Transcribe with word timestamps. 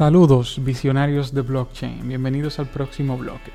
Saludos 0.00 0.58
visionarios 0.64 1.34
de 1.34 1.42
blockchain, 1.42 2.08
bienvenidos 2.08 2.58
al 2.58 2.64
próximo 2.70 3.18
bloque. 3.18 3.52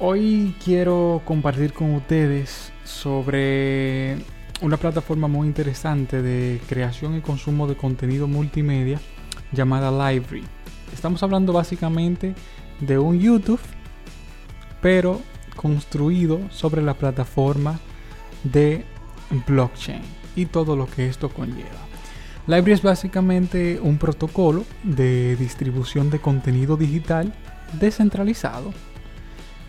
Hoy 0.00 0.54
quiero 0.64 1.20
compartir 1.26 1.74
con 1.74 1.94
ustedes 1.94 2.72
sobre 2.84 4.16
una 4.62 4.78
plataforma 4.78 5.28
muy 5.28 5.46
interesante 5.46 6.22
de 6.22 6.58
creación 6.70 7.18
y 7.18 7.20
consumo 7.20 7.66
de 7.66 7.76
contenido 7.76 8.26
multimedia 8.26 8.98
llamada 9.52 9.90
Library. 9.90 10.44
Estamos 10.90 11.22
hablando 11.22 11.52
básicamente 11.52 12.34
de 12.80 12.98
un 12.98 13.20
YouTube, 13.20 13.60
pero 14.80 15.20
construido 15.54 16.40
sobre 16.48 16.80
la 16.80 16.94
plataforma 16.94 17.78
de 18.42 18.86
blockchain 19.46 20.00
y 20.34 20.46
todo 20.46 20.76
lo 20.76 20.86
que 20.86 21.08
esto 21.08 21.28
conlleva. 21.28 21.93
Library 22.46 22.72
es 22.72 22.82
básicamente 22.82 23.80
un 23.80 23.96
protocolo 23.96 24.64
de 24.82 25.34
distribución 25.36 26.10
de 26.10 26.18
contenido 26.18 26.76
digital 26.76 27.32
descentralizado. 27.80 28.72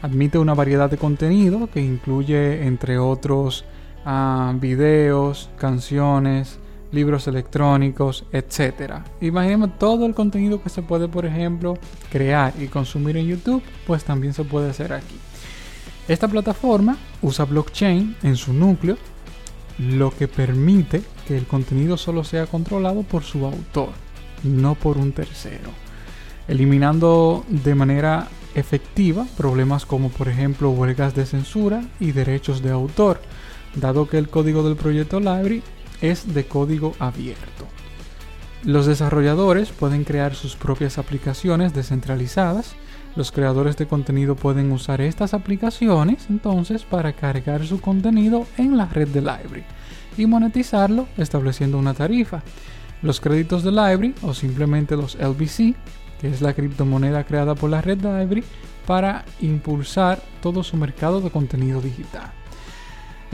Admite 0.02 0.38
una 0.38 0.54
variedad 0.54 0.90
de 0.90 0.98
contenido 0.98 1.70
que 1.72 1.82
incluye, 1.82 2.68
entre 2.68 2.98
otros, 2.98 3.64
uh, 4.06 4.60
videos, 4.60 5.50
canciones, 5.58 6.60
libros 6.92 7.28
electrónicos, 7.28 8.26
etc. 8.34 8.96
Imaginemos 9.22 9.80
todo 9.80 10.06
el 10.06 10.14
contenido 10.14 10.62
que 10.62 10.70
se 10.70 10.82
puede, 10.82 11.08
por 11.08 11.26
ejemplo, 11.26 11.76
crear 12.12 12.54
y 12.60 12.68
consumir 12.68 13.16
en 13.16 13.28
YouTube, 13.28 13.64
pues 13.88 14.04
también 14.04 14.34
se 14.34 14.44
puede 14.44 14.70
hacer 14.70 14.92
aquí. 14.92 15.16
Esta 16.08 16.28
plataforma 16.28 16.98
usa 17.22 17.46
blockchain 17.46 18.18
en 18.22 18.36
su 18.36 18.54
núcleo, 18.54 18.98
lo 19.78 20.12
que 20.12 20.28
permite 20.28 21.02
que 21.28 21.38
el 21.38 21.46
contenido 21.46 21.98
solo 21.98 22.24
sea 22.24 22.48
controlado 22.48 23.04
por 23.04 23.24
su 23.24 23.46
autor, 23.46 23.90
no 24.44 24.76
por 24.76 24.98
un 24.98 25.12
tercero, 25.12 25.70
eliminando 26.48 27.44
de 27.50 27.76
manera 27.76 28.28
efectiva 28.56 29.26
problemas 29.38 29.86
como 29.86 30.10
por 30.10 30.30
ejemplo 30.30 30.72
huelgas 30.72 31.14
de 31.14 31.26
censura 31.26 31.84
y 32.00 32.14
derechos 32.14 32.62
de 32.62 32.72
autor, 32.72 33.22
dado 33.76 34.08
que 34.08 34.18
el 34.18 34.30
código 34.30 34.64
del 34.64 34.78
proyecto 34.78 35.20
Library 35.20 35.62
es 36.02 36.34
de 36.34 36.46
código 36.46 36.94
abierto. 37.00 37.66
Los 38.64 38.88
desarrolladores 38.88 39.70
pueden 39.70 40.04
crear 40.04 40.34
sus 40.34 40.56
propias 40.56 40.98
aplicaciones 40.98 41.74
descentralizadas. 41.74 42.76
Los 43.16 43.32
creadores 43.32 43.78
de 43.78 43.88
contenido 43.88 44.36
pueden 44.36 44.72
usar 44.72 45.00
estas 45.00 45.34
aplicaciones 45.34 46.26
entonces 46.30 46.84
para 46.84 47.14
cargar 47.14 47.66
su 47.66 47.80
contenido 47.80 48.46
en 48.58 48.76
la 48.76 48.88
red 48.88 49.08
de 49.08 49.22
Library 49.22 49.64
y 50.18 50.26
monetizarlo 50.26 51.08
estableciendo 51.18 51.78
una 51.78 51.94
tarifa. 51.94 52.44
Los 53.02 53.22
créditos 53.22 53.64
de 53.64 53.72
Library 53.72 54.16
o 54.22 54.34
simplemente 54.34 54.98
los 54.98 55.16
LBC, 55.16 55.76
que 56.20 56.28
es 56.30 56.42
la 56.42 56.54
criptomoneda 56.54 57.24
creada 57.24 57.56
por 57.56 57.70
la 57.70 57.82
red 57.82 57.98
Library 57.98 58.44
para 58.86 59.24
impulsar 59.42 60.22
todo 60.42 60.64
su 60.64 60.76
mercado 60.76 61.22
de 61.22 61.30
contenido 61.30 61.82
digital. 61.82 62.32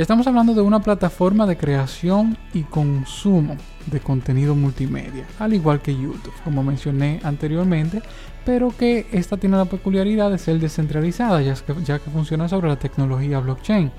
Estamos 0.02 0.26
hablando 0.26 0.56
de 0.56 0.62
una 0.62 0.82
plataforma 0.82 1.46
de 1.46 1.58
creación 1.58 2.36
y 2.56 2.64
consumo 2.64 3.56
de 3.86 4.00
contenido 4.00 4.56
multimedia, 4.56 5.28
al 5.38 5.54
igual 5.54 5.80
que 5.80 5.94
YouTube, 5.94 6.34
como 6.44 6.64
mencioné 6.64 7.20
anteriormente, 7.24 8.02
pero 8.44 8.76
que 8.76 9.06
esta 9.12 9.38
tiene 9.38 9.58
la 9.58 9.66
peculiaridad 9.66 10.32
de 10.32 10.40
ser 10.40 10.58
descentralizada, 10.58 11.40
ya 11.44 11.54
que, 11.54 12.10
funciona 12.10 12.50
sobre 12.50 12.70
la 12.70 12.80
tecnología 12.80 13.40
blockchain 13.42 13.92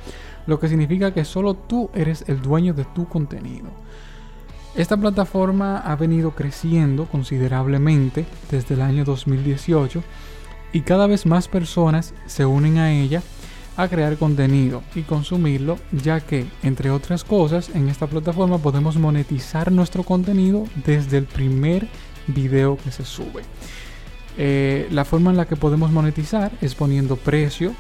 lo 0.49 0.59
que 0.59 0.69
significa 0.69 1.15
que 1.15 1.25
solo 1.25 1.55
tú 1.55 1.89
eres 1.95 2.25
el 2.27 2.43
dueño 2.43 2.75
de 2.75 2.85
tu 2.85 3.07
contenido. 3.07 3.69
Esta 4.75 4.97
plataforma 4.97 5.79
ha 5.79 5.95
venido 5.95 6.33
creciendo 6.33 7.07
considerablemente 7.07 8.27
desde 8.51 8.75
el 8.75 8.83
año 8.83 9.05
2018 9.05 10.03
y 10.73 10.81
cada 10.81 11.07
vez 11.07 11.27
más 11.27 11.47
personas 11.47 12.13
se 12.27 12.45
unen 12.45 12.79
a 12.79 12.91
ella 12.91 13.23
a 13.77 13.89
crear 13.89 14.17
contenido 14.17 14.83
y 14.95 15.03
consumirlo, 15.03 15.79
ya 15.93 16.21
que, 16.21 16.47
entre 16.63 16.91
otras 16.91 17.25
cosas, 17.25 17.71
en 17.75 17.89
esta 17.89 18.07
plataforma 18.07 18.59
podemos 18.59 18.97
monetizar 18.97 19.73
nuestro 19.73 20.03
contenido 20.03 20.67
desde 20.85 21.19
el 21.19 21.25
primer 21.25 21.89
video 22.27 22.77
que 22.77 22.91
se 22.91 23.05
sube. 23.05 23.43
Eh, 24.39 24.89
la 24.91 25.05
forma 25.05 25.31
en 25.31 25.37
la 25.37 25.47
que 25.47 25.57
podemos 25.57 25.91
monetizar 25.91 26.53
es 26.61 26.75
poniendo 26.75 27.17
precio 27.17 27.75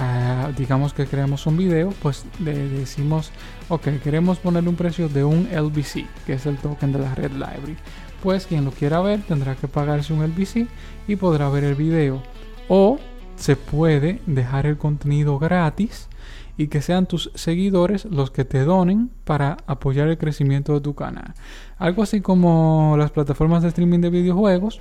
Ah, 0.00 0.52
digamos 0.56 0.94
que 0.94 1.06
creamos 1.06 1.44
un 1.46 1.56
video, 1.56 1.92
pues 2.00 2.24
le 2.38 2.54
decimos, 2.68 3.32
ok, 3.68 3.88
queremos 4.02 4.38
ponerle 4.38 4.68
un 4.68 4.76
precio 4.76 5.08
de 5.08 5.24
un 5.24 5.48
LBC, 5.50 6.06
que 6.24 6.34
es 6.34 6.46
el 6.46 6.56
token 6.56 6.92
de 6.92 7.00
la 7.00 7.16
red 7.16 7.32
library. 7.32 7.76
Pues 8.22 8.46
quien 8.46 8.64
lo 8.64 8.70
quiera 8.70 9.00
ver 9.00 9.22
tendrá 9.22 9.56
que 9.56 9.66
pagarse 9.66 10.12
un 10.12 10.22
LBC 10.22 10.68
y 11.08 11.16
podrá 11.16 11.48
ver 11.48 11.64
el 11.64 11.74
video. 11.74 12.22
O 12.68 13.00
se 13.38 13.56
puede 13.56 14.20
dejar 14.26 14.66
el 14.66 14.76
contenido 14.76 15.38
gratis 15.38 16.08
y 16.56 16.66
que 16.66 16.82
sean 16.82 17.06
tus 17.06 17.30
seguidores 17.34 18.04
los 18.04 18.30
que 18.30 18.44
te 18.44 18.64
donen 18.64 19.10
para 19.24 19.58
apoyar 19.66 20.08
el 20.08 20.18
crecimiento 20.18 20.74
de 20.74 20.80
tu 20.80 20.94
canal. 20.94 21.34
Algo 21.78 22.02
así 22.02 22.20
como 22.20 22.96
las 22.98 23.12
plataformas 23.12 23.62
de 23.62 23.68
streaming 23.68 24.00
de 24.00 24.10
videojuegos, 24.10 24.80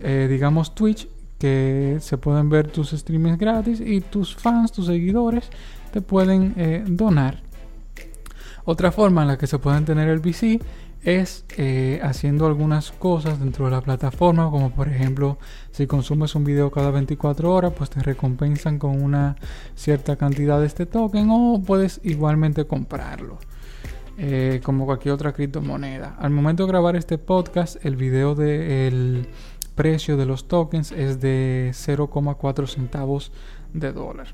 eh, 0.00 0.28
digamos 0.30 0.74
Twitch, 0.74 1.08
que 1.38 1.98
se 2.00 2.18
pueden 2.18 2.48
ver 2.48 2.70
tus 2.70 2.90
streamings 2.90 3.38
gratis 3.38 3.80
y 3.80 4.00
tus 4.00 4.34
fans, 4.34 4.72
tus 4.72 4.86
seguidores, 4.86 5.50
te 5.92 6.00
pueden 6.00 6.54
eh, 6.56 6.84
donar. 6.86 7.42
Otra 8.70 8.92
forma 8.92 9.22
en 9.22 9.28
la 9.28 9.38
que 9.38 9.46
se 9.46 9.58
pueden 9.58 9.86
tener 9.86 10.10
el 10.10 10.18
VC 10.18 10.60
es 11.02 11.46
eh, 11.56 12.00
haciendo 12.02 12.46
algunas 12.46 12.92
cosas 12.92 13.40
dentro 13.40 13.64
de 13.64 13.70
la 13.70 13.80
plataforma, 13.80 14.50
como 14.50 14.72
por 14.74 14.90
ejemplo 14.90 15.38
si 15.70 15.86
consumes 15.86 16.34
un 16.34 16.44
video 16.44 16.70
cada 16.70 16.90
24 16.90 17.50
horas, 17.50 17.72
pues 17.74 17.88
te 17.88 18.02
recompensan 18.02 18.78
con 18.78 19.02
una 19.02 19.36
cierta 19.74 20.16
cantidad 20.16 20.60
de 20.60 20.66
este 20.66 20.84
token 20.84 21.28
o 21.30 21.62
puedes 21.66 22.02
igualmente 22.04 22.66
comprarlo. 22.66 23.38
Eh, 24.18 24.60
como 24.62 24.84
cualquier 24.84 25.14
otra 25.14 25.32
criptomoneda. 25.32 26.16
Al 26.18 26.28
momento 26.28 26.64
de 26.64 26.68
grabar 26.68 26.94
este 26.94 27.16
podcast, 27.16 27.82
el 27.86 27.96
video 27.96 28.34
del 28.34 29.28
precio 29.76 30.18
de 30.18 30.26
los 30.26 30.46
tokens 30.46 30.92
es 30.92 31.22
de 31.22 31.70
0,4 31.72 32.66
centavos 32.66 33.32
de 33.72 33.92
dólar. 33.94 34.26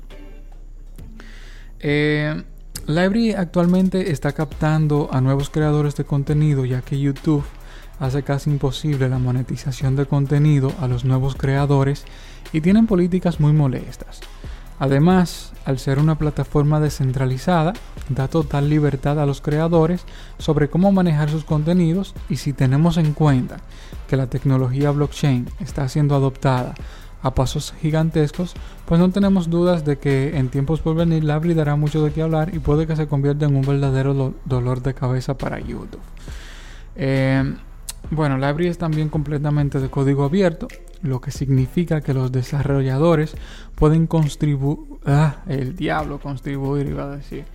Eh, 1.79 2.43
Library 2.87 3.33
actualmente 3.33 4.11
está 4.11 4.33
captando 4.33 5.09
a 5.11 5.19
nuevos 5.19 5.49
creadores 5.49 5.95
de 5.95 6.05
contenido 6.05 6.65
ya 6.65 6.81
que 6.81 6.99
YouTube 6.99 7.43
hace 7.99 8.21
casi 8.21 8.51
imposible 8.51 9.09
la 9.09 9.17
monetización 9.17 9.95
de 9.95 10.05
contenido 10.05 10.71
a 10.79 10.87
los 10.87 11.03
nuevos 11.03 11.35
creadores 11.35 12.05
y 12.53 12.61
tienen 12.61 12.85
políticas 12.85 13.39
muy 13.39 13.53
molestas. 13.53 14.19
Además, 14.77 15.53
al 15.65 15.79
ser 15.79 15.97
una 15.97 16.19
plataforma 16.19 16.79
descentralizada, 16.79 17.73
da 18.09 18.27
total 18.27 18.69
libertad 18.69 19.19
a 19.19 19.25
los 19.25 19.41
creadores 19.41 20.05
sobre 20.37 20.69
cómo 20.69 20.91
manejar 20.91 21.31
sus 21.31 21.43
contenidos 21.43 22.13
y 22.29 22.35
si 22.35 22.53
tenemos 22.53 22.97
en 22.97 23.13
cuenta 23.13 23.61
que 24.07 24.15
la 24.15 24.27
tecnología 24.27 24.91
blockchain 24.91 25.49
está 25.59 25.89
siendo 25.89 26.13
adoptada 26.13 26.75
a 27.25 27.33
pasos 27.33 27.73
gigantescos, 27.81 28.53
pues 28.85 28.99
no 28.99 29.09
tenemos 29.09 29.49
dudas 29.49 29.83
de 29.83 29.97
que 29.97 30.37
en 30.37 30.49
tiempos 30.49 30.81
por 30.81 30.95
venir 30.95 31.23
Labri 31.23 31.55
dará 31.55 31.75
mucho 31.75 32.03
de 32.03 32.11
qué 32.11 32.21
hablar 32.21 32.53
y 32.53 32.59
puede 32.59 32.85
que 32.85 32.95
se 32.95 33.07
convierta 33.07 33.45
en 33.45 33.55
un 33.55 33.63
verdadero 33.63 34.35
dolor 34.45 34.83
de 34.83 34.93
cabeza 34.93 35.35
para 35.35 35.59
YouTube. 35.59 36.01
Eh, 36.95 37.55
bueno, 38.11 38.35
Library 38.37 38.67
es 38.67 38.77
también 38.77 39.09
completamente 39.09 39.79
de 39.79 39.89
código 39.89 40.23
abierto, 40.23 40.67
lo 41.01 41.19
que 41.19 41.31
significa 41.31 42.01
que 42.01 42.13
los 42.13 42.31
desarrolladores 42.31 43.35
pueden 43.73 44.05
contribuir... 44.05 44.99
Ah, 45.07 45.37
el 45.47 45.75
diablo, 45.75 46.19
contribuir 46.19 46.85
iba 46.85 47.05
a 47.05 47.15
decir. 47.17 47.45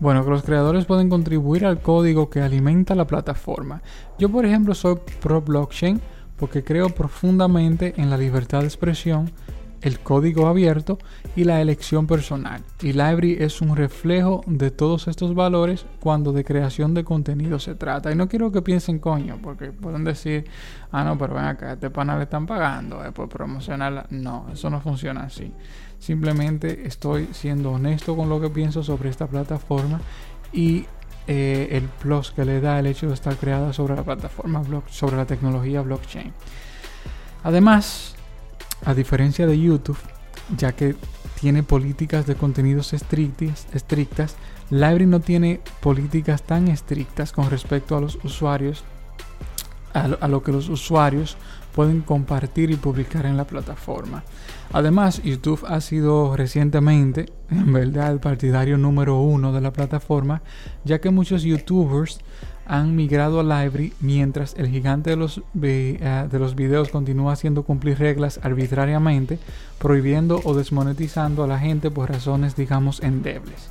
Bueno, 0.00 0.24
que 0.24 0.30
los 0.30 0.42
creadores 0.42 0.86
pueden 0.86 1.10
contribuir 1.10 1.66
al 1.66 1.82
código 1.82 2.30
que 2.30 2.40
alimenta 2.40 2.94
la 2.94 3.06
plataforma. 3.06 3.82
Yo, 4.18 4.30
por 4.30 4.46
ejemplo, 4.46 4.74
soy 4.74 4.96
pro 5.20 5.42
blockchain 5.42 6.00
porque 6.38 6.64
creo 6.64 6.88
profundamente 6.90 7.94
en 7.96 8.10
la 8.10 8.16
libertad 8.16 8.60
de 8.60 8.66
expresión 8.66 9.30
el 9.80 10.00
código 10.00 10.46
abierto 10.46 10.98
y 11.36 11.44
la 11.44 11.60
elección 11.60 12.06
personal. 12.06 12.62
Y 12.82 12.92
Library 12.92 13.36
es 13.40 13.60
un 13.60 13.76
reflejo 13.76 14.42
de 14.46 14.70
todos 14.70 15.08
estos 15.08 15.34
valores 15.34 15.86
cuando 16.00 16.32
de 16.32 16.44
creación 16.44 16.94
de 16.94 17.04
contenido 17.04 17.58
se 17.58 17.74
trata. 17.74 18.10
Y 18.10 18.16
no 18.16 18.28
quiero 18.28 18.50
que 18.50 18.62
piensen 18.62 18.98
coño, 18.98 19.38
porque 19.42 19.70
pueden 19.70 20.04
decir, 20.04 20.46
ah, 20.90 21.04
no, 21.04 21.16
pero 21.16 21.34
ven 21.34 21.44
acá, 21.44 21.74
este 21.74 21.90
pana 21.90 22.16
le 22.16 22.24
están 22.24 22.46
pagando 22.46 23.04
eh, 23.04 23.12
por 23.12 23.28
promocionarla. 23.28 24.06
No, 24.10 24.46
eso 24.52 24.68
no 24.70 24.80
funciona 24.80 25.22
así. 25.22 25.52
Simplemente 25.98 26.86
estoy 26.86 27.28
siendo 27.32 27.72
honesto 27.72 28.16
con 28.16 28.28
lo 28.28 28.40
que 28.40 28.50
pienso 28.50 28.82
sobre 28.82 29.10
esta 29.10 29.26
plataforma 29.26 30.00
y 30.52 30.86
eh, 31.28 31.68
el 31.72 31.84
plus 31.84 32.30
que 32.30 32.44
le 32.44 32.60
da 32.60 32.78
el 32.78 32.86
hecho 32.86 33.06
de 33.06 33.14
estar 33.14 33.36
creada 33.36 33.72
sobre 33.74 33.94
la 33.94 34.02
plataforma, 34.02 34.62
sobre 34.88 35.16
la 35.16 35.26
tecnología 35.26 35.82
blockchain. 35.82 36.32
Además, 37.44 38.14
a 38.84 38.94
diferencia 38.94 39.46
de 39.46 39.60
YouTube, 39.60 39.98
ya 40.56 40.72
que 40.72 40.96
tiene 41.38 41.62
políticas 41.62 42.26
de 42.26 42.34
contenidos 42.34 42.94
estrictas, 42.94 43.66
estrictas, 43.74 44.36
Library 44.70 45.06
no 45.06 45.20
tiene 45.20 45.60
políticas 45.80 46.42
tan 46.42 46.68
estrictas 46.68 47.32
con 47.32 47.50
respecto 47.50 47.96
a 47.96 48.00
los 48.00 48.18
usuarios 48.24 48.82
a 50.04 50.28
lo 50.28 50.42
que 50.42 50.52
los 50.52 50.68
usuarios 50.68 51.36
pueden 51.74 52.00
compartir 52.00 52.70
y 52.70 52.76
publicar 52.76 53.26
en 53.26 53.36
la 53.36 53.44
plataforma. 53.44 54.24
Además, 54.72 55.22
YouTube 55.22 55.64
ha 55.66 55.80
sido 55.80 56.36
recientemente, 56.36 57.26
en 57.50 57.72
verdad, 57.72 58.12
el 58.12 58.18
partidario 58.18 58.76
número 58.76 59.20
uno 59.20 59.52
de 59.52 59.60
la 59.60 59.72
plataforma, 59.72 60.42
ya 60.84 61.00
que 61.00 61.10
muchos 61.10 61.42
YouTubers 61.42 62.20
han 62.66 62.94
migrado 62.94 63.40
a 63.40 63.42
Library 63.42 63.94
mientras 64.00 64.54
el 64.58 64.68
gigante 64.68 65.10
de 65.10 65.16
los, 65.16 65.40
eh, 65.62 66.28
de 66.30 66.38
los 66.38 66.54
videos 66.54 66.90
continúa 66.90 67.32
haciendo 67.32 67.62
cumplir 67.62 67.98
reglas 67.98 68.40
arbitrariamente, 68.42 69.38
prohibiendo 69.78 70.40
o 70.44 70.54
desmonetizando 70.54 71.44
a 71.44 71.46
la 71.46 71.58
gente 71.58 71.90
por 71.90 72.10
razones, 72.10 72.56
digamos, 72.56 73.02
endebles. 73.02 73.70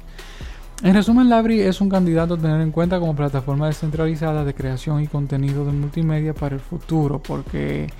En 0.84 0.94
resumen, 0.94 1.28
Library 1.28 1.62
es 1.62 1.82
un 1.82 1.90
candidato 1.90 2.36
a 2.36 2.38
tener 2.38 2.62
en 2.62 2.72
cuenta 2.72 3.00
como 3.00 3.16
plataforma 3.16 3.66
descentralizada 3.66 4.46
de 4.46 4.54
creación 4.54 5.02
y 5.02 5.08
contenido 5.08 5.66
de 5.66 5.72
multimedia 5.72 6.36
para 6.36 6.54
el 6.54 6.62
futuro, 6.62 7.20
porque 7.20 7.92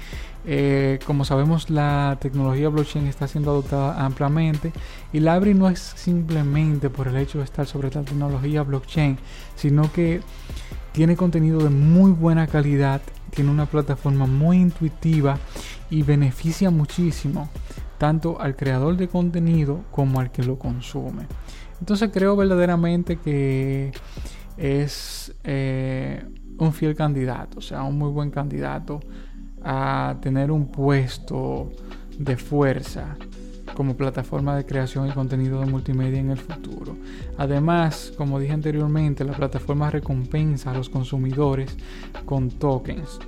eh, 0.46 1.00
como 1.08 1.26
sabemos, 1.26 1.72
la 1.72 2.18
tecnología 2.22 2.70
blockchain 2.70 3.08
está 3.08 3.28
siendo 3.28 3.50
adoptada 3.50 4.06
ampliamente 4.06 4.72
y 5.12 5.20
Library 5.20 5.56
no 5.56 5.68
es 5.70 5.80
simplemente 5.80 6.92
por 6.92 7.08
el 7.08 7.18
hecho 7.18 7.40
de 7.40 7.46
estar 7.46 7.66
sobre 7.66 7.90
la 7.90 8.04
tecnología 8.04 8.62
blockchain, 8.62 9.18
sino 9.56 9.92
que 9.92 10.22
tiene 10.92 11.16
contenido 11.16 11.60
de 11.64 11.72
muy 11.72 12.12
buena 12.12 12.46
calidad, 12.46 13.02
tiene 13.32 13.50
una 13.50 13.66
plataforma 13.66 14.28
muy 14.28 14.58
intuitiva 14.58 15.40
y 15.90 16.04
beneficia 16.04 16.70
muchísimo 16.70 17.50
tanto 17.98 18.40
al 18.40 18.56
creador 18.56 18.96
de 18.98 19.08
contenido 19.08 19.82
como 19.92 20.20
al 20.20 20.32
que 20.32 20.44
lo 20.44 20.60
consume. 20.60 21.26
Entonces 21.80 22.10
creo 22.12 22.36
verdaderamente 22.36 23.18
que 23.18 23.92
es 24.58 25.34
eh, 25.44 26.24
un 26.58 26.74
fiel 26.74 26.96
candidato, 26.96 27.60
o 27.60 27.62
sea, 27.62 27.84
un 27.84 27.98
muy 27.98 28.10
buen 28.10 28.32
candidato 28.32 29.00
a 29.64 30.18
tener 30.22 30.52
un 30.52 30.68
puesto 30.72 31.72
de 32.18 32.38
fuerza 32.38 33.18
como 33.76 33.96
plataforma 33.96 34.56
de 34.56 34.66
creación 34.66 35.08
y 35.08 35.12
contenido 35.12 35.60
de 35.60 35.68
multimedia 35.68 36.20
en 36.20 36.32
el 36.32 36.38
futuro. 36.38 36.98
Además, 37.38 38.12
como 38.18 38.40
dije 38.40 38.54
anteriormente, 38.54 39.24
la 39.24 39.34
plataforma 39.34 39.92
recompensa 39.92 40.72
a 40.72 40.74
los 40.74 40.90
consumidores 40.90 41.78
con 42.26 42.50
tokens 42.50 43.20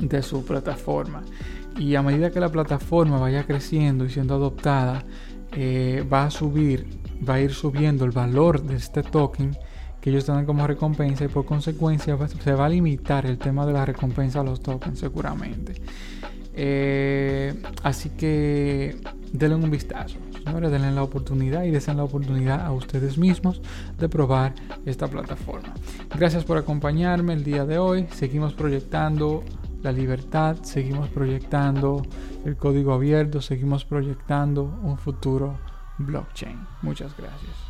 de 0.00 0.22
su 0.22 0.44
plataforma. 0.44 1.22
Y 1.76 1.94
a 1.94 2.02
medida 2.02 2.30
que 2.30 2.38
la 2.38 2.50
plataforma 2.50 3.18
vaya 3.18 3.44
creciendo 3.44 4.04
y 4.04 4.10
siendo 4.10 4.34
adoptada, 4.34 5.04
eh, 5.52 6.06
va 6.10 6.26
a 6.26 6.30
subir, 6.30 6.86
va 7.28 7.34
a 7.34 7.40
ir 7.40 7.52
subiendo 7.52 8.04
el 8.04 8.10
valor 8.10 8.62
de 8.62 8.76
este 8.76 9.02
token 9.02 9.56
que 10.00 10.10
ellos 10.10 10.26
dan 10.26 10.46
como 10.46 10.66
recompensa 10.66 11.24
y 11.24 11.28
por 11.28 11.44
consecuencia 11.44 12.16
se 12.42 12.52
va 12.54 12.66
a 12.66 12.68
limitar 12.68 13.26
el 13.26 13.38
tema 13.38 13.66
de 13.66 13.72
la 13.72 13.84
recompensa 13.84 14.40
a 14.40 14.44
los 14.44 14.60
tokens 14.60 14.98
seguramente. 14.98 15.74
Eh, 16.54 17.54
así 17.82 18.10
que 18.10 18.96
denle 19.32 19.56
un 19.56 19.70
vistazo, 19.70 20.18
señores, 20.44 20.70
denle 20.70 20.90
la 20.90 21.02
oportunidad 21.02 21.64
y 21.64 21.70
deseen 21.70 21.98
la 21.98 22.04
oportunidad 22.04 22.64
a 22.64 22.72
ustedes 22.72 23.18
mismos 23.18 23.60
de 23.98 24.08
probar 24.08 24.54
esta 24.84 25.06
plataforma. 25.06 25.74
Gracias 26.18 26.44
por 26.44 26.58
acompañarme 26.58 27.34
el 27.34 27.44
día 27.44 27.64
de 27.66 27.78
hoy. 27.78 28.06
Seguimos 28.12 28.54
proyectando 28.54 29.44
la 29.82 29.92
libertad, 29.92 30.56
seguimos 30.62 31.08
proyectando 31.08 32.02
el 32.44 32.56
código 32.56 32.92
abierto, 32.92 33.40
seguimos 33.40 33.84
proyectando 33.84 34.64
un 34.82 34.98
futuro 34.98 35.58
blockchain. 36.06 36.66
Muchas 36.82 37.16
gracias. 37.16 37.69